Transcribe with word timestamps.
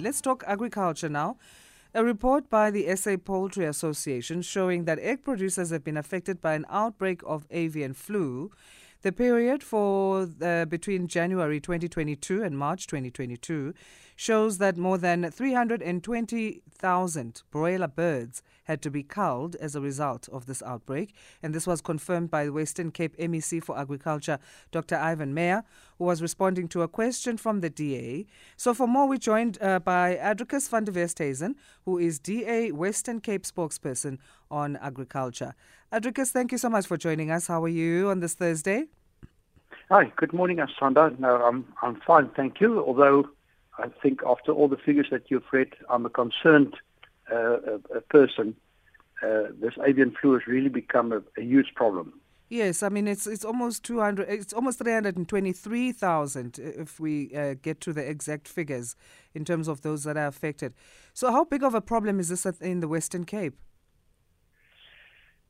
Let's 0.00 0.20
talk 0.20 0.44
agriculture 0.46 1.08
now. 1.08 1.38
A 1.92 2.04
report 2.04 2.48
by 2.48 2.70
the 2.70 2.94
SA 2.94 3.16
Poultry 3.16 3.64
Association 3.64 4.42
showing 4.42 4.84
that 4.84 5.00
egg 5.00 5.24
producers 5.24 5.70
have 5.70 5.82
been 5.82 5.96
affected 5.96 6.40
by 6.40 6.54
an 6.54 6.66
outbreak 6.70 7.20
of 7.26 7.48
avian 7.50 7.94
flu. 7.94 8.52
The 9.02 9.12
period 9.12 9.62
for 9.62 10.28
uh, 10.42 10.64
between 10.64 11.06
January 11.06 11.60
2022 11.60 12.42
and 12.42 12.58
March 12.58 12.88
2022 12.88 13.72
shows 14.16 14.58
that 14.58 14.76
more 14.76 14.98
than 14.98 15.30
320,000 15.30 17.42
broiler 17.52 17.86
birds 17.86 18.42
had 18.64 18.82
to 18.82 18.90
be 18.90 19.04
culled 19.04 19.54
as 19.56 19.76
a 19.76 19.80
result 19.80 20.28
of 20.30 20.46
this 20.46 20.64
outbreak. 20.64 21.14
And 21.40 21.54
this 21.54 21.64
was 21.64 21.80
confirmed 21.80 22.28
by 22.28 22.44
the 22.44 22.52
Western 22.52 22.90
Cape 22.90 23.16
MEC 23.18 23.62
for 23.62 23.78
Agriculture, 23.78 24.40
Dr. 24.72 24.96
Ivan 24.96 25.32
Meyer, 25.32 25.62
who 25.98 26.06
was 26.06 26.20
responding 26.20 26.66
to 26.68 26.82
a 26.82 26.88
question 26.88 27.36
from 27.36 27.60
the 27.60 27.70
DA. 27.70 28.26
So, 28.56 28.74
for 28.74 28.88
more, 28.88 29.08
we're 29.08 29.18
joined 29.18 29.62
uh, 29.62 29.78
by 29.78 30.16
Adricus 30.16 30.68
van 30.68 30.86
der 30.86 30.92
Westhuizen, 30.92 31.54
who 31.84 31.98
is 31.98 32.18
DA 32.18 32.72
Western 32.72 33.20
Cape 33.20 33.44
spokesperson 33.44 34.18
on 34.50 34.74
agriculture. 34.78 35.54
Adricus, 35.90 36.30
thank 36.32 36.52
you 36.52 36.58
so 36.58 36.68
much 36.68 36.86
for 36.86 36.98
joining 36.98 37.30
us. 37.30 37.46
How 37.46 37.64
are 37.64 37.68
you 37.68 38.10
on 38.10 38.20
this 38.20 38.34
Thursday? 38.34 38.88
Hi, 39.90 40.12
good 40.16 40.34
morning, 40.34 40.58
Asanda. 40.58 41.18
No, 41.18 41.36
I'm 41.36 41.64
I'm 41.80 41.98
fine, 42.06 42.28
thank 42.36 42.60
you. 42.60 42.84
Although 42.84 43.30
I 43.78 43.88
think 44.02 44.20
after 44.26 44.52
all 44.52 44.68
the 44.68 44.76
figures 44.76 45.06
that 45.10 45.30
you've 45.30 45.50
read, 45.50 45.72
I'm 45.88 46.04
a 46.04 46.10
concerned 46.10 46.76
uh, 47.32 47.36
a, 47.36 47.74
a 47.96 48.00
person, 48.02 48.54
uh, 49.22 49.44
this 49.58 49.72
avian 49.86 50.14
flu 50.20 50.34
has 50.34 50.46
really 50.46 50.68
become 50.68 51.10
a, 51.10 51.22
a, 51.38 51.42
huge 51.42 51.74
problem. 51.74 52.20
Yes, 52.50 52.82
I 52.82 52.90
mean 52.90 53.08
it's 53.08 53.26
it's 53.26 53.44
almost 53.44 53.82
200, 53.84 54.28
it's 54.28 54.52
almost 54.52 54.80
323,000 54.80 56.58
if 56.58 57.00
we 57.00 57.34
uh, 57.34 57.54
get 57.62 57.80
to 57.80 57.94
the 57.94 58.06
exact 58.06 58.46
figures 58.46 58.94
in 59.34 59.46
terms 59.46 59.68
of 59.68 59.80
those 59.80 60.04
that 60.04 60.18
are 60.18 60.26
affected. 60.26 60.74
So, 61.14 61.32
how 61.32 61.44
big 61.44 61.62
of 61.62 61.74
a 61.74 61.80
problem 61.80 62.20
is 62.20 62.28
this 62.28 62.44
in 62.60 62.80
the 62.80 62.88
Western 62.88 63.24
Cape? 63.24 63.56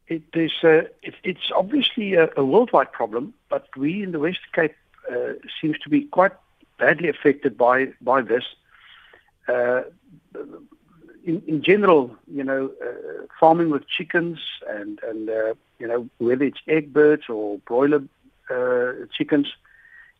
It 0.09 0.23
is. 0.33 0.53
Uh, 0.63 0.89
it, 1.03 1.15
it's 1.23 1.53
obviously 1.55 2.15
a, 2.15 2.31
a, 2.37 2.45
worldwide 2.45 2.93
problem, 2.93 3.35
but 3.51 3.67
we 3.77 4.03
in 4.03 4.13
the 4.13 4.19
Western 4.19 4.51
Cape 4.55 4.75
uh, 5.11 5.35
seems 5.61 5.79
to 5.81 5.91
be 5.91 6.05
quite 6.05 6.33
badly 6.79 7.11
affected 7.11 7.59
by 7.59 7.89
by 8.01 8.23
this. 8.23 8.45
Uh, 9.47 9.83
in, 11.25 11.43
in 11.47 11.63
general, 11.63 12.17
you 12.27 12.43
know, 12.43 12.71
uh, 12.83 13.27
farming 13.39 13.69
with 13.69 13.87
chickens 13.87 14.39
and, 14.67 14.99
and 15.03 15.29
uh, 15.29 15.55
you 15.79 15.87
know, 15.87 16.09
whether 16.17 16.45
it's 16.45 16.61
egg 16.67 16.93
birds 16.93 17.25
or 17.29 17.59
broiler 17.59 18.03
chickens, 19.13 19.49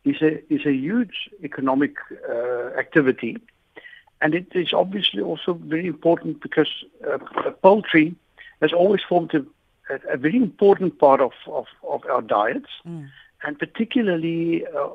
is 0.05 0.21
a, 0.21 0.53
is 0.53 0.65
a 0.67 0.71
huge 0.71 1.29
economic 1.43 1.95
activity. 2.77 3.37
And 4.21 4.35
it 4.35 4.47
is 4.53 4.71
obviously 4.71 5.21
also 5.21 5.53
very 5.53 5.87
important 5.87 6.41
because 6.41 6.69
poultry 7.63 8.15
has 8.61 8.71
always 8.71 9.01
formed 9.01 9.33
a, 9.33 9.43
a, 9.89 10.17
very 10.17 10.37
important 10.37 10.99
part 10.99 11.21
of, 11.21 11.31
of, 11.47 11.65
of 11.87 12.05
our 12.05 12.21
diets. 12.21 12.69
Mm. 12.87 13.09
And 13.43 13.57
particularly 13.57 14.65
uh, 14.65 14.89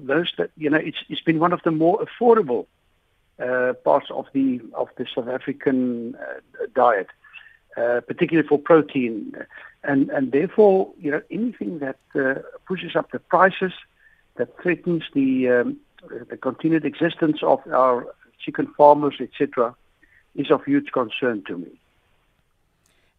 those 0.00 0.32
that, 0.38 0.50
you 0.56 0.70
know, 0.70 0.78
it's, 0.78 0.98
it's 1.08 1.20
been 1.20 1.38
one 1.38 1.52
of 1.52 1.60
the 1.64 1.70
more 1.70 2.02
affordable 2.04 2.66
uh, 3.42 3.72
parts 3.84 4.06
of 4.10 4.26
the 4.34 4.60
of 4.74 4.88
the 4.96 5.06
South 5.14 5.26
African 5.26 6.14
uh, 6.16 6.66
diet, 6.74 7.08
uh, 7.76 8.00
particularly 8.06 8.46
for 8.46 8.58
protein, 8.58 9.34
and 9.82 10.10
and 10.10 10.32
therefore 10.32 10.92
you 10.98 11.10
know 11.10 11.22
anything 11.30 11.78
that 11.78 11.98
uh, 12.14 12.34
pushes 12.68 12.94
up 12.94 13.10
the 13.10 13.18
prices, 13.18 13.72
that 14.36 14.48
threatens 14.62 15.02
the 15.14 15.48
um, 15.48 15.76
the 16.28 16.36
continued 16.36 16.84
existence 16.84 17.38
of 17.42 17.60
our 17.72 18.06
chicken 18.38 18.66
farmers, 18.76 19.14
etc., 19.18 19.74
is 20.34 20.50
of 20.50 20.64
huge 20.64 20.92
concern 20.92 21.42
to 21.46 21.58
me. 21.58 21.80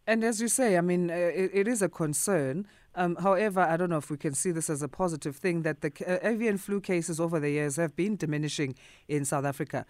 And 0.06 0.22
as 0.22 0.40
you 0.40 0.48
say, 0.48 0.76
I 0.76 0.80
mean, 0.80 1.10
uh, 1.10 1.14
it, 1.14 1.50
it 1.54 1.68
is 1.68 1.80
a 1.80 1.88
concern. 1.88 2.66
Um, 2.94 3.16
however, 3.16 3.60
I 3.60 3.76
don't 3.76 3.90
know 3.90 3.96
if 3.96 4.10
we 4.10 4.16
can 4.16 4.34
see 4.34 4.50
this 4.50 4.68
as 4.68 4.82
a 4.82 4.88
positive 4.88 5.36
thing 5.36 5.62
that 5.62 5.80
the 5.80 5.92
uh, 6.06 6.18
avian 6.26 6.58
flu 6.58 6.80
cases 6.80 7.18
over 7.18 7.40
the 7.40 7.50
years 7.50 7.76
have 7.76 7.96
been 7.96 8.16
diminishing 8.16 8.74
in 9.08 9.24
South 9.24 9.44
Africa. 9.44 9.86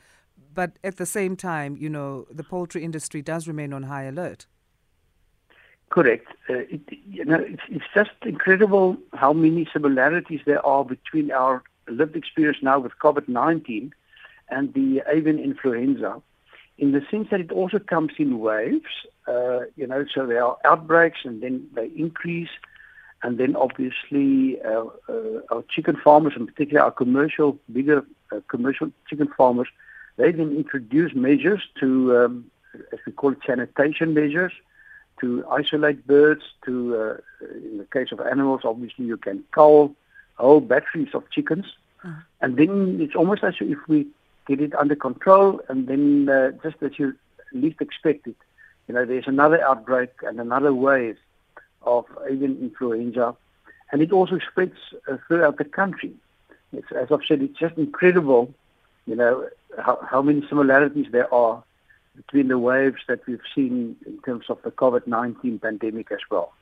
But 0.53 0.79
at 0.83 0.97
the 0.97 1.07
same 1.07 1.37
time, 1.37 1.77
you 1.77 1.89
know, 1.89 2.27
the 2.31 2.45
poultry 2.45 2.85
industry 2.85 3.23
does 3.23 3.47
remain 3.49 3.73
on 3.73 3.85
high 3.85 4.05
alert. 4.05 4.47
Correct. 5.91 6.27
Uh, 6.49 6.55
it, 6.71 6.81
you 7.09 7.25
know, 7.25 7.39
it's, 7.41 7.63
it's 7.69 7.85
just 7.95 8.11
incredible 8.23 8.97
how 9.13 9.33
many 9.33 9.69
similarities 9.73 10.41
there 10.47 10.65
are 10.65 10.85
between 10.85 11.31
our 11.31 11.63
lived 11.89 12.17
experience 12.17 12.59
now 12.63 12.79
with 12.79 12.93
COVID-19 13.03 13.93
and 14.49 14.75
the 14.75 15.03
avian 15.09 15.39
influenza 15.39 16.21
in 16.79 16.93
the 16.93 17.03
sense 17.11 17.29
that 17.31 17.41
it 17.41 17.53
also 17.53 17.79
comes 17.79 18.13
in 18.19 18.39
waves, 18.41 18.91
uh, 19.29 19.61
you 19.77 19.87
know, 19.87 20.05
so 20.13 20.27
there 20.27 20.45
are 20.45 20.57
outbreaks 20.65 21.21
and 21.25 21.43
then 21.43 21.67
they 21.75 21.91
increase 21.97 22.51
and 23.25 23.39
then 23.39 23.57
obviously 23.57 24.61
uh, 24.63 24.85
uh, 25.09 25.41
our 25.51 25.65
chicken 25.71 25.97
farmers, 25.97 26.35
in 26.37 26.47
particular 26.47 26.83
our 26.83 26.91
commercial, 26.91 27.59
bigger 27.73 28.05
uh, 28.31 28.41
commercial 28.49 28.91
chicken 29.09 29.29
farmers, 29.35 29.69
they 30.19 30.31
then 30.31 30.55
introduce 30.55 31.15
measures 31.15 31.63
to, 31.81 32.17
um, 32.17 32.51
as 32.93 32.99
we 33.07 33.13
call 33.13 33.33
it, 33.33 33.39
sanitation 33.47 34.13
measures, 34.13 34.53
to 35.21 35.45
isolate 35.51 36.07
birds. 36.07 36.43
To, 36.67 36.97
uh, 36.97 37.47
in 37.55 37.79
the 37.79 37.87
case 37.91 38.13
of 38.13 38.21
animals, 38.21 38.61
obviously 38.65 39.07
you 39.07 39.17
can 39.17 39.43
cull 39.53 39.95
whole 40.35 40.61
batteries 40.61 41.15
of 41.15 41.29
chickens, 41.31 41.65
uh-huh. 42.05 42.21
and 42.43 42.59
then 42.59 42.99
it's 43.01 43.15
almost 43.15 43.43
as 43.43 43.55
if 43.61 43.79
we 43.89 44.07
get 44.47 44.61
it 44.61 44.75
under 44.75 44.97
control, 44.97 45.61
and 45.69 45.87
then 45.87 46.29
uh, 46.29 46.53
just 46.63 46.83
as 46.83 46.99
you 46.99 47.15
least 47.53 47.81
expect 47.81 48.27
it, 48.27 48.37
you 48.89 48.95
know, 48.95 49.05
there's 49.05 49.27
another 49.27 49.63
outbreak 49.63 50.11
and 50.23 50.41
another 50.41 50.75
wave 50.75 51.17
of 51.83 52.05
avian 52.29 52.59
influenza, 52.61 53.35
and 53.93 54.03
it 54.03 54.13
also 54.13 54.39
spreads 54.51 54.79
uh, 55.11 55.17
throughout 55.27 55.59
the 55.59 55.65
country. 55.65 56.13
It's, 56.73 56.91
as 56.93 57.09
I've 57.11 57.25
said, 57.27 57.43
it's 57.43 57.59
just 57.59 57.77
incredible, 57.77 58.53
you 59.07 59.17
know, 59.17 59.49
how, 59.79 59.99
how 60.11 60.23
many 60.23 60.47
similarities 60.49 61.07
there 61.13 61.33
are 61.33 61.63
between 62.17 62.49
the 62.49 62.59
waves 62.59 63.03
that 63.09 63.27
we've 63.27 63.41
seen 63.55 63.97
in 64.07 64.21
terms 64.23 64.47
of 64.49 64.61
the 64.63 64.71
COVID-19 64.71 65.61
pandemic 65.63 66.13
as 66.13 66.21
well. 66.31 66.53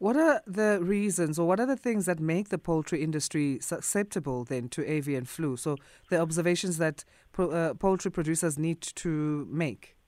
What 0.00 0.16
are 0.16 0.40
the 0.46 0.78
reasons 0.80 1.38
or 1.38 1.46
what 1.46 1.60
are 1.60 1.66
the 1.66 1.76
things 1.76 2.06
that 2.06 2.18
make 2.20 2.48
the 2.48 2.56
poultry 2.56 3.02
industry 3.02 3.58
susceptible 3.60 4.44
then 4.44 4.70
to 4.70 4.90
avian 4.90 5.26
flu? 5.26 5.58
So 5.58 5.76
the 6.08 6.18
observations 6.18 6.78
that 6.78 7.04
uh, 7.38 7.74
poultry 7.74 8.10
producers 8.10 8.58
need 8.58 8.80
to 8.80 9.46
make? 9.50 9.98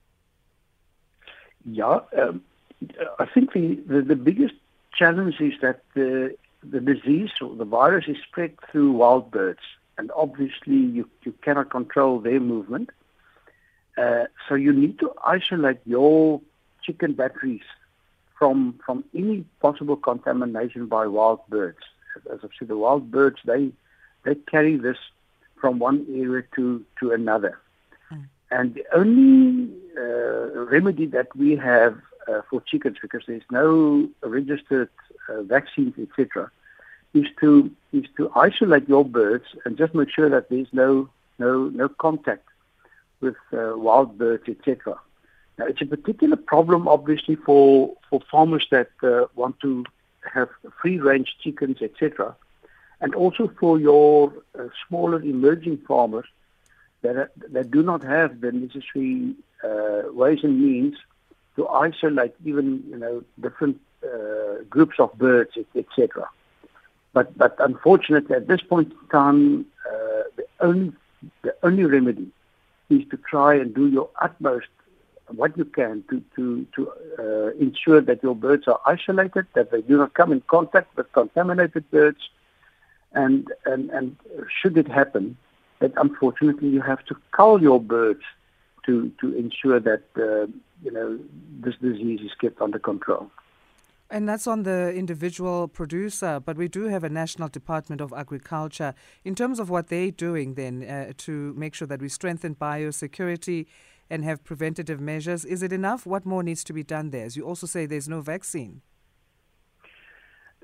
Yeah, 1.63 1.99
um, 2.17 2.41
I 3.19 3.27
think 3.31 3.53
the, 3.53 3.75
the, 3.85 4.01
the 4.01 4.15
biggest 4.15 4.55
challenge 4.97 5.35
is 5.39 5.53
that 5.61 5.83
the, 5.93 6.35
the 6.63 6.79
disease 6.79 7.29
or 7.39 7.55
the 7.55 7.63
virus 7.63 8.05
is 8.07 8.17
spread 8.27 8.55
through 8.71 8.93
wild 8.93 9.29
birds. 9.29 9.61
And 9.99 10.09
obviously, 10.15 10.73
you, 10.73 11.07
you 11.21 11.33
cannot 11.43 11.69
control 11.69 12.19
their 12.19 12.39
movement. 12.39 12.89
Uh, 13.95 14.23
so 14.49 14.55
you 14.55 14.73
need 14.73 14.97
to 15.01 15.13
isolate 15.23 15.81
your 15.85 16.41
chicken 16.81 17.13
batteries 17.13 17.61
from 18.43 18.77
from 18.85 19.05
any 19.15 19.45
possible 19.61 19.95
contamination 19.95 20.87
by 20.87 21.07
wild 21.07 21.39
birds. 21.47 21.83
As 22.29 22.39
I've 22.43 22.49
said, 22.59 22.67
the 22.67 22.77
wild 22.77 23.09
birds 23.09 23.39
they 23.45 23.71
they 24.25 24.35
carry 24.35 24.75
this 24.75 24.97
from 25.61 25.79
one 25.79 26.05
area 26.09 26.43
to 26.55 26.83
to 26.99 27.11
another. 27.11 27.57
Mm. 28.11 28.25
And 28.51 28.73
the 28.75 28.85
only 28.93 29.71
uh, 29.97 30.65
remedy 30.75 31.05
that 31.17 31.33
we 31.37 31.55
have 31.55 31.95
uh, 32.27 32.41
for 32.49 32.59
chickens 32.59 32.97
because 33.01 33.23
there's 33.27 33.49
no 33.49 34.09
registered 34.21 34.89
uh, 35.29 35.41
vaccines, 35.43 35.93
etc., 35.97 36.51
is 37.13 37.27
to 37.39 37.71
is 37.93 38.07
to 38.17 38.29
isolate 38.35 38.89
your 38.89 39.05
birds 39.05 39.45
and 39.63 39.77
just 39.77 39.95
make 39.95 40.09
sure 40.09 40.29
that 40.29 40.49
there's 40.49 40.73
no 40.73 41.07
no 41.39 41.69
no 41.69 41.87
contact 41.87 42.47
with 43.21 43.37
uh, 43.53 43.71
wild 43.87 44.17
birds, 44.17 44.43
etc. 44.49 44.99
Now, 45.57 45.65
it's 45.65 45.81
a 45.81 45.85
particular 45.85 46.35
problem, 46.35 46.87
obviously, 46.87 47.35
for 47.35 47.93
for 48.09 48.21
farmers 48.31 48.65
that 48.71 48.89
uh, 49.03 49.25
want 49.35 49.59
to 49.61 49.85
have 50.33 50.49
free-range 50.81 51.35
chickens, 51.41 51.81
etc., 51.81 52.35
and 53.01 53.13
also 53.13 53.51
for 53.59 53.79
your 53.79 54.33
uh, 54.57 54.67
smaller 54.87 55.21
emerging 55.21 55.77
farmers 55.87 56.25
that 57.03 57.31
that 57.51 57.69
do 57.69 57.83
not 57.83 58.03
have 58.03 58.41
the 58.41 58.51
necessary 58.51 59.35
uh, 59.63 60.03
ways 60.11 60.39
and 60.43 60.59
means 60.59 60.95
to 61.55 61.67
isolate 61.67 62.33
even 62.43 62.83
you 62.89 62.97
know 62.97 63.23
different 63.39 63.79
uh, 64.03 64.63
groups 64.69 64.99
of 64.99 65.13
birds, 65.17 65.51
etc. 65.75 66.27
But 67.13 67.37
but 67.37 67.55
unfortunately, 67.59 68.35
at 68.35 68.47
this 68.47 68.61
point 68.61 68.91
in 68.91 69.07
time, 69.09 69.65
uh, 69.87 70.23
the 70.35 70.45
only 70.61 70.93
the 71.43 71.55
only 71.61 71.85
remedy 71.85 72.29
is 72.89 73.07
to 73.11 73.17
try 73.17 73.55
and 73.55 73.73
do 73.73 73.87
your 73.87 74.09
utmost 74.19 74.67
what 75.27 75.57
you 75.57 75.65
can 75.65 76.03
to 76.09 76.21
to 76.35 76.65
to 76.75 76.91
uh, 77.19 77.49
ensure 77.59 78.01
that 78.01 78.21
your 78.23 78.35
birds 78.35 78.67
are 78.67 78.79
isolated, 78.85 79.47
that 79.53 79.71
they 79.71 79.81
do 79.81 79.97
not 79.97 80.13
come 80.13 80.31
in 80.31 80.41
contact 80.41 80.95
with 80.97 81.11
contaminated 81.13 81.89
birds, 81.91 82.29
and 83.13 83.51
and 83.65 83.89
and 83.91 84.15
should 84.61 84.77
it 84.77 84.87
happen, 84.87 85.37
that 85.79 85.93
unfortunately 85.97 86.69
you 86.69 86.81
have 86.81 87.03
to 87.05 87.15
cull 87.31 87.61
your 87.61 87.79
birds 87.79 88.23
to, 88.85 89.11
to 89.21 89.35
ensure 89.35 89.79
that, 89.79 90.03
uh, 90.17 90.47
you 90.83 90.91
know, 90.91 91.19
this 91.59 91.75
disease 91.81 92.21
is 92.21 92.31
kept 92.39 92.61
under 92.61 92.79
control. 92.79 93.31
And 94.09 94.29
that's 94.29 94.45
on 94.45 94.63
the 94.63 94.93
individual 94.93 95.67
producer, 95.67 96.39
but 96.39 96.55
we 96.55 96.67
do 96.67 96.83
have 96.83 97.03
a 97.03 97.09
National 97.09 97.47
Department 97.47 97.99
of 97.99 98.13
Agriculture. 98.13 98.93
In 99.23 99.33
terms 99.33 99.59
of 99.59 99.69
what 99.71 99.87
they're 99.87 100.11
doing 100.11 100.53
then 100.53 100.83
uh, 100.83 101.13
to 101.19 101.53
make 101.55 101.73
sure 101.73 101.87
that 101.87 101.99
we 101.99 102.09
strengthen 102.09 102.53
biosecurity 102.55 103.65
and 104.09 104.23
have 104.23 104.43
preventative 104.43 104.99
measures, 104.99 105.45
is 105.45 105.63
it 105.63 105.73
enough? 105.73 106.05
What 106.05 106.25
more 106.25 106.43
needs 106.43 106.63
to 106.65 106.73
be 106.73 106.83
done 106.83 107.09
there? 107.09 107.25
As 107.25 107.35
you 107.35 107.43
also 107.45 107.67
say, 107.67 107.85
there's 107.85 108.09
no 108.09 108.21
vaccine. 108.21 108.81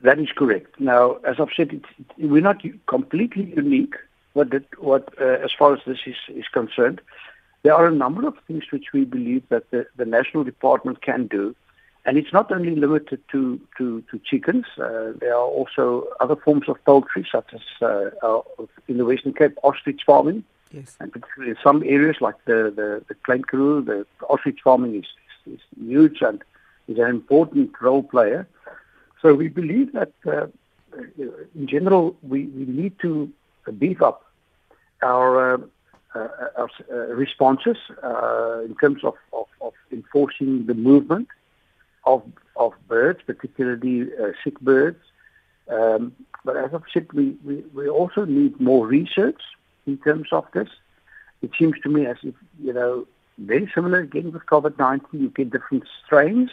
That 0.01 0.19
is 0.19 0.29
correct. 0.35 0.79
Now, 0.79 1.15
as 1.27 1.37
I've 1.39 1.49
said, 1.55 1.81
we're 2.17 2.41
not 2.41 2.61
completely 2.87 3.53
unique 3.55 3.95
what, 4.33 4.51
the, 4.51 4.63
what 4.77 5.13
uh, 5.19 5.25
as 5.43 5.51
far 5.57 5.73
as 5.73 5.79
this 5.85 5.99
is, 6.05 6.15
is 6.29 6.47
concerned. 6.53 7.01
There 7.63 7.73
are 7.73 7.87
a 7.87 7.91
number 7.91 8.25
of 8.25 8.35
things 8.47 8.63
which 8.71 8.85
we 8.93 9.03
believe 9.03 9.43
that 9.49 9.69
the, 9.71 9.85
the 9.97 10.05
national 10.05 10.45
department 10.45 11.01
can 11.01 11.27
do 11.27 11.55
and 12.05 12.17
it's 12.17 12.33
not 12.33 12.51
only 12.51 12.75
limited 12.75 13.21
to, 13.31 13.59
to, 13.77 14.03
to 14.09 14.19
chickens. 14.25 14.65
Uh, 14.77 15.11
there 15.19 15.35
are 15.35 15.45
also 15.45 16.07
other 16.19 16.35
forms 16.35 16.67
of 16.67 16.83
poultry, 16.85 17.27
such 17.31 17.53
as 17.53 17.61
uh, 17.81 18.39
in 18.87 18.97
the 18.97 19.05
Western 19.05 19.33
Cape, 19.33 19.57
ostrich 19.63 20.01
farming. 20.05 20.43
Yes. 20.71 20.95
And 20.99 21.11
particularly 21.11 21.51
in 21.51 21.57
some 21.63 21.83
areas 21.83 22.17
like 22.21 22.35
the, 22.45 22.71
the, 22.75 23.03
the 23.07 23.15
Klein 23.25 23.43
Karoo, 23.43 23.81
the 23.81 24.05
ostrich 24.29 24.59
farming 24.63 24.95
is, 24.95 25.05
is, 25.45 25.53
is, 25.53 25.59
huge 25.79 26.21
and 26.21 26.43
is 26.87 26.97
an 26.99 27.07
important 27.07 27.71
role 27.81 28.03
player. 28.03 28.47
So 29.21 29.33
we 29.33 29.47
believe 29.47 29.93
that 29.93 30.13
uh, 30.27 30.47
in 31.17 31.67
general 31.67 32.15
we, 32.21 32.45
we 32.45 32.65
need 32.65 32.99
to 33.01 33.31
beef 33.77 34.01
up 34.01 34.25
our, 35.01 35.55
uh, 35.55 35.57
uh, 36.15 36.27
our 36.57 36.69
responses 37.15 37.77
in 38.65 38.75
terms 38.79 39.03
of, 39.03 39.15
of, 39.33 39.47
of 39.61 39.73
enforcing 39.91 40.65
the 40.67 40.73
movement 40.73 41.27
of, 42.05 42.23
of 42.55 42.73
birds, 42.87 43.19
particularly 43.25 44.09
uh, 44.21 44.31
sick 44.43 44.59
birds. 44.59 44.99
Um, 45.67 46.13
but 46.45 46.57
as 46.57 46.73
I've 46.73 46.83
said, 46.93 47.11
we, 47.13 47.37
we, 47.43 47.63
we 47.73 47.89
also 47.89 48.25
need 48.25 48.59
more 48.59 48.87
research 48.87 49.41
in 49.89 49.97
terms 49.97 50.29
of 50.31 50.45
this. 50.53 50.69
It 51.41 51.51
seems 51.57 51.75
to 51.83 51.89
me 51.89 52.05
as 52.05 52.17
if, 52.23 52.35
you 52.61 52.73
know, 52.73 53.07
very 53.37 53.67
similar 53.73 53.99
again 53.99 54.31
with 54.31 54.45
COVID-19, 54.45 55.01
you 55.13 55.29
get 55.29 55.51
different 55.51 55.85
strains 56.05 56.51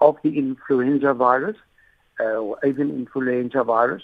of 0.00 0.16
the 0.22 0.32
influenza 0.38 1.14
virus, 1.14 1.56
uh, 2.20 2.38
or 2.46 2.58
even 2.64 2.90
influenza 2.90 3.62
virus. 3.64 4.02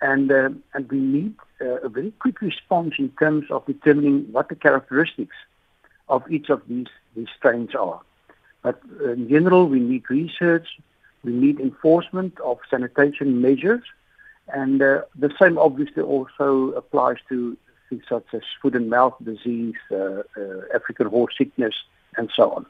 And, 0.00 0.30
uh, 0.30 0.50
and 0.74 0.90
we 0.90 0.98
need 0.98 1.34
uh, 1.60 1.88
a 1.88 1.88
very 1.88 2.12
quick 2.24 2.40
response 2.40 2.94
in 2.98 3.08
terms 3.22 3.46
of 3.50 3.66
determining 3.66 4.16
what 4.32 4.48
the 4.48 4.54
characteristics 4.54 5.36
of 6.08 6.22
each 6.30 6.48
of 6.50 6.60
these, 6.68 6.92
these 7.16 7.28
strains 7.36 7.74
are. 7.74 8.00
But 8.62 8.80
in 9.04 9.28
general, 9.28 9.68
we 9.68 9.80
need 9.80 10.04
research, 10.08 10.68
we 11.22 11.32
need 11.32 11.58
enforcement 11.60 12.38
of 12.40 12.58
sanitation 12.70 13.40
measures, 13.40 13.82
and 14.48 14.82
uh, 14.82 15.02
the 15.18 15.30
same 15.40 15.58
obviously 15.58 16.02
also 16.02 16.72
applies 16.72 17.16
to 17.30 17.56
such 18.08 18.26
as 18.32 18.42
foot 18.60 18.74
and 18.74 18.90
mouth 18.90 19.14
disease, 19.22 19.74
uh, 19.90 19.96
uh, 19.96 20.22
African 20.74 21.06
horse 21.06 21.34
sickness, 21.36 21.74
and 22.16 22.30
so 22.34 22.50
on. 22.52 22.66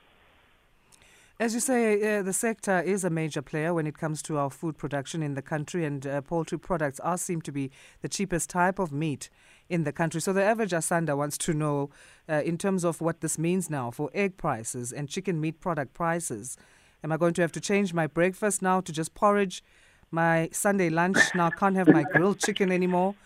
As 1.40 1.52
you 1.52 1.58
say, 1.58 2.18
uh, 2.18 2.22
the 2.22 2.32
sector 2.32 2.80
is 2.80 3.02
a 3.02 3.10
major 3.10 3.42
player 3.42 3.74
when 3.74 3.88
it 3.88 3.98
comes 3.98 4.22
to 4.22 4.38
our 4.38 4.50
food 4.50 4.78
production 4.78 5.20
in 5.20 5.34
the 5.34 5.42
country, 5.42 5.84
and 5.84 6.06
uh, 6.06 6.20
poultry 6.20 6.58
products 6.58 7.00
are 7.00 7.18
seem 7.18 7.42
to 7.42 7.50
be 7.50 7.72
the 8.02 8.08
cheapest 8.08 8.48
type 8.50 8.78
of 8.78 8.92
meat 8.92 9.30
in 9.68 9.82
the 9.82 9.92
country. 9.92 10.20
So 10.20 10.32
the 10.32 10.44
average 10.44 10.70
Asanda 10.70 11.16
wants 11.16 11.36
to 11.38 11.52
know, 11.52 11.90
uh, 12.28 12.42
in 12.44 12.56
terms 12.56 12.84
of 12.84 13.00
what 13.00 13.20
this 13.20 13.36
means 13.36 13.68
now 13.68 13.90
for 13.90 14.10
egg 14.14 14.36
prices 14.36 14.92
and 14.92 15.08
chicken 15.08 15.40
meat 15.40 15.60
product 15.60 15.92
prices. 15.92 16.56
Am 17.02 17.10
I 17.10 17.16
going 17.16 17.34
to 17.34 17.42
have 17.42 17.52
to 17.52 17.60
change 17.60 17.92
my 17.92 18.06
breakfast 18.06 18.62
now 18.62 18.80
to 18.80 18.92
just 18.92 19.14
porridge? 19.14 19.64
My 20.12 20.48
Sunday 20.52 20.88
lunch 20.88 21.18
now 21.34 21.50
can't 21.50 21.74
have 21.74 21.88
my 21.88 22.04
grilled 22.04 22.38
chicken 22.38 22.70
anymore 22.70 23.16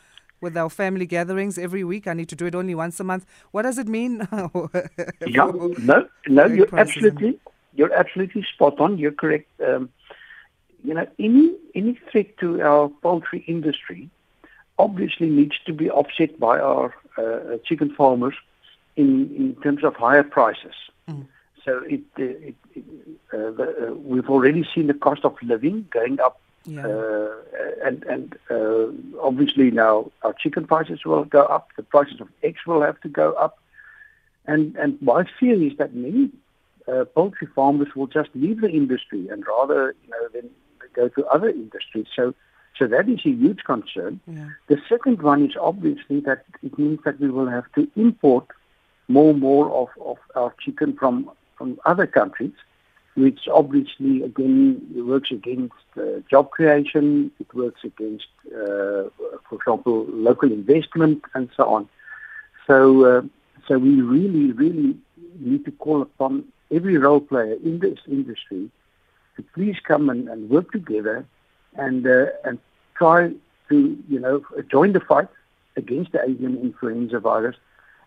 with 0.40 0.56
our 0.56 0.70
family 0.70 1.06
gatherings 1.06 1.58
every 1.58 1.84
week. 1.84 2.06
I 2.06 2.14
need 2.14 2.28
to 2.28 2.36
do 2.36 2.46
it 2.46 2.54
only 2.54 2.74
once 2.74 3.00
a 3.00 3.04
month. 3.04 3.26
What 3.50 3.62
does 3.62 3.78
it 3.78 3.88
mean? 3.88 4.26
yeah, 5.26 5.50
no, 5.78 6.08
no, 6.26 6.46
you're 6.46 6.74
absolutely 6.78 7.38
you're 7.74 7.92
absolutely 7.92 8.44
spot 8.54 8.80
on. 8.80 8.98
You're 8.98 9.12
correct. 9.12 9.48
Um, 9.60 9.90
you 10.84 10.94
know, 10.94 11.06
any 11.18 11.54
any 11.74 11.98
threat 12.10 12.36
to 12.38 12.60
our 12.62 12.88
poultry 12.88 13.44
industry 13.46 14.10
obviously 14.78 15.28
needs 15.28 15.56
to 15.66 15.72
be 15.72 15.90
offset 15.90 16.38
by 16.38 16.58
our 16.58 16.94
uh, 17.16 17.58
chicken 17.64 17.94
farmers 17.94 18.34
in 18.96 19.34
in 19.34 19.56
terms 19.62 19.84
of 19.84 19.94
higher 19.96 20.22
prices. 20.22 20.74
Mm. 21.08 21.26
So 21.64 21.82
it, 21.86 22.00
uh, 22.18 22.22
it, 22.22 22.54
it 22.74 22.84
uh, 23.32 23.50
the, 23.50 23.88
uh, 23.88 23.94
we've 23.94 24.30
already 24.30 24.66
seen 24.74 24.86
the 24.86 24.94
cost 24.94 25.24
of 25.24 25.36
living 25.42 25.86
going 25.90 26.18
up, 26.20 26.40
yeah. 26.68 26.86
Uh, 26.86 27.34
and 27.84 28.02
and 28.04 28.38
uh, 28.50 28.86
obviously 29.20 29.70
now 29.70 30.10
our 30.22 30.34
chicken 30.42 30.66
prices 30.66 31.04
will 31.04 31.24
go 31.24 31.42
up. 31.42 31.68
The 31.76 31.82
prices 31.82 32.20
of 32.20 32.28
eggs 32.42 32.60
will 32.66 32.82
have 32.82 33.00
to 33.00 33.08
go 33.08 33.32
up, 33.32 33.58
and 34.46 34.76
and 34.76 35.00
my 35.00 35.24
fear 35.38 35.60
is 35.62 35.76
that 35.78 35.94
many 35.94 36.30
uh, 36.88 37.04
poultry 37.04 37.48
farmers 37.54 37.88
will 37.94 38.06
just 38.06 38.30
leave 38.34 38.60
the 38.60 38.70
industry 38.70 39.28
and 39.28 39.46
rather, 39.46 39.94
you 40.04 40.10
know, 40.10 40.28
then 40.32 40.50
go 40.94 41.08
to 41.08 41.26
other 41.26 41.48
industries. 41.48 42.06
So, 42.14 42.34
so 42.78 42.86
that 42.86 43.08
is 43.08 43.20
a 43.24 43.30
huge 43.30 43.64
concern. 43.64 44.20
Yeah. 44.26 44.48
The 44.68 44.78
second 44.88 45.22
one 45.22 45.44
is 45.46 45.56
obviously 45.60 46.20
that 46.20 46.44
it 46.62 46.78
means 46.78 47.00
that 47.04 47.20
we 47.20 47.30
will 47.30 47.48
have 47.48 47.70
to 47.74 47.88
import 47.96 48.46
more 49.08 49.30
and 49.30 49.40
more 49.40 49.70
of, 49.70 49.88
of 50.04 50.18
our 50.34 50.54
chicken 50.64 50.96
from, 50.96 51.30
from 51.56 51.78
other 51.84 52.06
countries, 52.06 52.52
which 53.14 53.48
obviously, 53.52 54.22
again, 54.22 54.80
works 54.94 55.30
against 55.30 55.74
uh, 55.96 56.20
job 56.30 56.50
creation, 56.50 57.30
it 57.40 57.52
works 57.54 57.80
against, 57.84 58.26
uh, 58.46 59.10
for 59.48 59.54
example, 59.60 60.06
local 60.08 60.52
investment 60.52 61.22
and 61.34 61.48
so 61.56 61.64
on. 61.64 61.88
So, 62.66 63.04
uh, 63.04 63.22
so 63.66 63.78
we 63.78 64.00
really, 64.00 64.52
really 64.52 64.96
need 65.38 65.64
to 65.64 65.72
call 65.72 66.02
upon 66.02 66.44
every 66.70 66.96
role 66.98 67.20
player 67.20 67.56
in 67.64 67.78
this 67.80 67.98
industry 68.06 68.70
to 69.36 69.42
please 69.54 69.76
come 69.82 70.10
and, 70.10 70.28
and 70.28 70.50
work 70.50 70.70
together 70.72 71.24
and 71.74 72.06
uh, 72.06 72.26
and 72.44 72.58
try 72.96 73.32
to 73.68 73.98
you 74.08 74.20
know 74.20 74.44
join 74.70 74.92
the 74.92 75.00
fight 75.00 75.28
against 75.76 76.12
the 76.12 76.20
avian 76.22 76.58
influenza 76.58 77.18
virus 77.18 77.56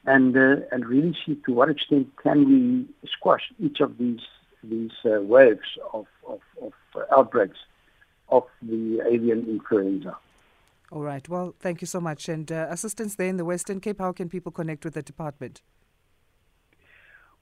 and 0.05 0.35
uh, 0.35 0.57
and 0.71 0.85
really 0.85 1.15
see 1.25 1.35
to 1.45 1.53
what 1.53 1.69
extent 1.69 2.07
can 2.21 2.47
we 2.49 3.09
squash 3.09 3.51
each 3.59 3.79
of 3.79 3.97
these 3.97 4.21
these 4.63 4.91
uh, 5.05 5.21
waves 5.21 5.77
of, 5.93 6.07
of, 6.27 6.41
of 6.61 6.73
outbreaks 7.11 7.59
of 8.29 8.43
the 8.61 9.01
avian 9.05 9.45
influenza. 9.47 10.17
All 10.91 11.01
right. 11.01 11.27
Well, 11.29 11.55
thank 11.59 11.81
you 11.81 11.87
so 11.87 12.01
much. 12.01 12.27
And 12.27 12.51
uh, 12.51 12.67
assistance 12.69 13.15
there 13.15 13.27
in 13.27 13.37
the 13.37 13.45
Western 13.45 13.79
Cape, 13.79 13.99
how 13.99 14.11
can 14.11 14.27
people 14.29 14.51
connect 14.51 14.83
with 14.83 14.93
the 14.93 15.01
department? 15.01 15.61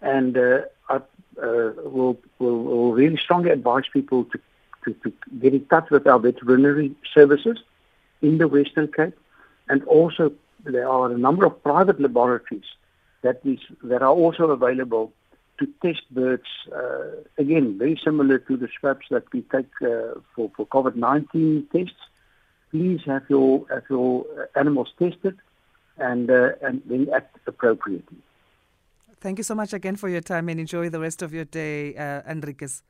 and 0.01 0.37
uh, 0.37 0.63
I 0.89 0.97
uh, 0.97 1.01
will, 1.85 2.19
will 2.41 2.65
will 2.65 2.93
really 2.93 3.19
strongly 3.19 3.51
advise 3.51 3.85
people 3.93 4.25
to, 4.25 4.41
to 4.95 5.11
to 5.11 5.13
get 5.41 5.55
in 5.55 5.65
touch 5.67 5.91
with 5.91 6.07
our 6.07 6.19
veterinary 6.19 6.95
services 7.15 7.59
in 8.23 8.39
the 8.39 8.49
Western 8.49 8.89
Cape, 8.89 9.19
and 9.69 9.85
also 9.85 10.33
there 10.65 10.89
are 10.89 11.11
a 11.11 11.19
number 11.19 11.47
of 11.47 11.63
private 11.63 12.01
laboratories 12.01 12.71
that 13.23 13.41
is 13.45 13.59
that 13.83 14.03
are 14.03 14.11
also 14.11 14.45
available 14.51 15.13
to 15.59 15.67
test 15.83 16.03
birds, 16.11 16.49
uh, 16.75 17.23
again, 17.37 17.79
very 17.79 18.01
similar 18.03 18.39
to 18.39 18.57
the 18.57 18.69
swabs 18.79 19.07
that 19.11 19.25
we 19.33 19.43
take 19.43 19.67
uh, 19.83 20.15
for, 20.35 20.51
for 20.57 20.67
COVID-19 20.67 21.71
tests. 21.71 22.01
Please 22.71 23.01
have 23.07 23.25
your, 23.29 23.67
have 23.71 23.85
your 23.91 24.25
animals 24.57 24.93
tested 24.99 25.37
and, 25.97 26.31
uh, 26.31 26.51
and 26.63 26.83
then 26.87 27.09
act 27.15 27.39
appropriately. 27.47 28.19
Thank 29.21 29.39
you 29.39 29.45
so 29.45 29.55
much 29.55 29.73
again 29.73 29.97
for 29.97 30.09
your 30.09 30.21
time 30.21 30.49
and 30.49 30.61
enjoy 30.61 30.91
the 30.91 31.01
rest 31.01 31.23
of 31.23 31.35
your 31.35 31.45
day, 31.45 31.97
uh, 31.97 32.23
Adricus. 32.33 32.83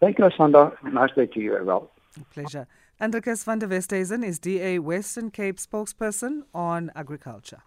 Thank 0.00 0.18
you, 0.18 0.24
Asanda. 0.24 0.72
Nice 0.82 1.14
day 1.14 1.26
to 1.26 1.40
you 1.40 1.56
as 1.56 1.66
well. 1.66 1.90
pleasure. 2.32 2.66
Adricus 3.00 3.44
van 3.44 3.58
der 3.58 3.68
Westhuizen 3.68 4.22
is 4.22 4.38
DA 4.38 4.78
Western 4.78 5.30
Cape 5.30 5.58
spokesperson 5.58 6.42
on 6.52 6.90
agriculture. 6.94 7.62